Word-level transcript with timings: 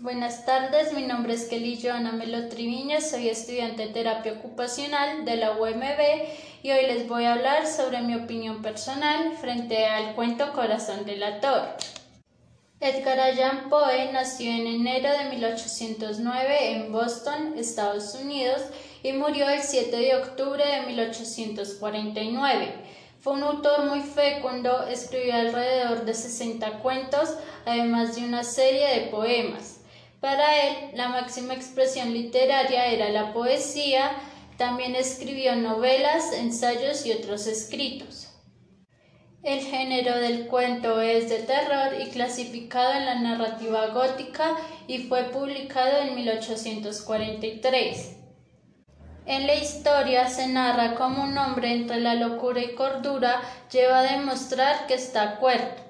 Buenas 0.00 0.46
tardes, 0.46 0.92
mi 0.92 1.02
nombre 1.02 1.34
es 1.34 1.46
Kelly 1.46 1.76
Joana 1.82 2.12
Melo 2.12 2.48
Triviño, 2.48 3.00
soy 3.00 3.28
estudiante 3.28 3.88
de 3.88 3.92
terapia 3.92 4.34
ocupacional 4.34 5.24
de 5.24 5.34
la 5.34 5.58
UMB 5.58 5.98
y 6.62 6.70
hoy 6.70 6.86
les 6.86 7.08
voy 7.08 7.24
a 7.24 7.32
hablar 7.32 7.66
sobre 7.66 8.00
mi 8.02 8.14
opinión 8.14 8.62
personal 8.62 9.32
frente 9.40 9.86
al 9.86 10.14
cuento 10.14 10.52
Corazón 10.52 11.04
delator. 11.04 11.64
Edgar 12.78 13.18
Allan 13.18 13.68
Poe 13.68 14.12
nació 14.12 14.52
en 14.52 14.68
enero 14.68 15.10
de 15.18 15.30
1809 15.30 16.72
en 16.76 16.92
Boston, 16.92 17.54
Estados 17.58 18.14
Unidos, 18.14 18.62
y 19.02 19.14
murió 19.14 19.48
el 19.48 19.62
7 19.62 19.96
de 19.96 20.14
octubre 20.14 20.64
de 20.64 20.86
1849. 20.86 22.72
Fue 23.20 23.32
un 23.32 23.42
autor 23.42 23.86
muy 23.86 24.02
fecundo, 24.02 24.86
escribió 24.86 25.34
alrededor 25.34 26.04
de 26.04 26.14
60 26.14 26.78
cuentos, 26.78 27.34
además 27.66 28.14
de 28.14 28.24
una 28.24 28.44
serie 28.44 28.86
de 28.86 29.06
poemas. 29.08 29.77
Para 30.20 30.66
él, 30.66 30.90
la 30.94 31.08
máxima 31.08 31.54
expresión 31.54 32.12
literaria 32.12 32.86
era 32.86 33.08
la 33.10 33.32
poesía, 33.32 34.10
también 34.56 34.96
escribió 34.96 35.54
novelas, 35.54 36.32
ensayos 36.32 37.06
y 37.06 37.12
otros 37.12 37.46
escritos. 37.46 38.28
El 39.44 39.60
género 39.60 40.16
del 40.16 40.48
cuento 40.48 41.00
es 41.00 41.28
de 41.28 41.38
terror 41.38 42.00
y 42.00 42.10
clasificado 42.10 42.94
en 42.94 43.06
la 43.06 43.14
narrativa 43.14 43.86
gótica 43.88 44.56
y 44.88 45.04
fue 45.04 45.30
publicado 45.30 46.00
en 46.00 46.16
1843. 46.16 48.16
En 49.26 49.46
la 49.46 49.54
historia 49.54 50.28
se 50.28 50.48
narra 50.48 50.96
cómo 50.96 51.22
un 51.22 51.38
hombre 51.38 51.72
entre 51.72 52.00
la 52.00 52.14
locura 52.14 52.60
y 52.60 52.74
cordura 52.74 53.40
lleva 53.70 54.00
a 54.00 54.16
demostrar 54.16 54.88
que 54.88 54.94
está 54.94 55.36
cuerdo. 55.36 55.87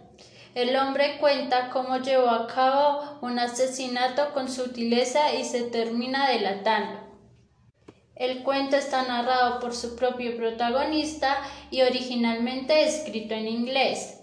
El 0.59 0.75
hombre 0.75 1.19
cuenta 1.19 1.71
cómo 1.71 1.99
llevó 1.99 2.31
a 2.31 2.49
cabo 2.49 3.17
un 3.21 3.39
asesinato 3.39 4.33
con 4.35 4.51
sutileza 4.51 5.33
y 5.35 5.45
se 5.45 5.63
termina 5.63 6.29
delatando. 6.29 6.99
El 8.17 8.43
cuento 8.43 8.75
está 8.75 9.03
narrado 9.03 9.61
por 9.61 9.73
su 9.73 9.95
propio 9.95 10.37
protagonista 10.37 11.37
y 11.71 11.83
originalmente 11.83 12.83
escrito 12.89 13.35
en 13.35 13.47
inglés. 13.47 14.19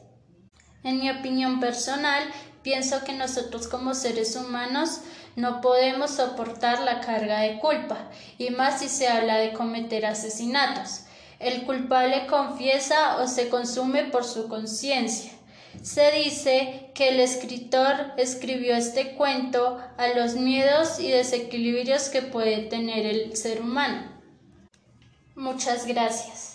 En 0.84 1.00
mi 1.00 1.10
opinión 1.10 1.62
personal, 1.62 2.26
pienso 2.64 3.06
que 3.06 3.14
nosotros 3.14 3.70
como 3.70 3.94
seres 3.94 4.36
humanos 4.36 5.04
no 5.38 5.62
podemos 5.62 6.12
soportar 6.12 6.82
la 6.82 7.00
carga 7.00 7.40
de 7.40 7.60
culpa, 7.60 8.10
y 8.38 8.50
más 8.50 8.82
si 8.82 8.90
se 8.90 9.08
habla 9.08 9.38
de 9.38 9.54
cometer 9.54 10.06
asesinatos. 10.06 11.06
El 11.40 11.64
culpable 11.64 12.28
confiesa 12.28 13.20
o 13.22 13.28
se 13.30 13.48
consume 13.48 14.04
por 14.04 14.26
su 14.26 14.50
conciencia. 14.50 15.32
Se 15.82 16.12
dice 16.12 16.92
que 16.94 17.10
el 17.10 17.20
escritor 17.20 18.14
escribió 18.18 18.76
este 18.76 19.16
cuento 19.16 19.80
a 19.98 20.08
los 20.10 20.36
miedos 20.36 21.00
y 21.00 21.12
desequilibrios 21.12 22.10
que 22.10 22.22
puede 22.22 22.64
tener 22.64 23.06
el 23.06 23.36
ser 23.36 23.62
humano. 23.62 24.12
Muchas 25.36 25.86
gracias. 25.86 26.55